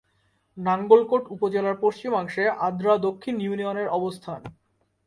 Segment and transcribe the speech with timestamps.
[0.57, 4.41] নাঙ্গলকোট উপজেলার পশ্চিমাংশে আদ্রা দক্ষিণ ইউনিয়নের অবস্থান।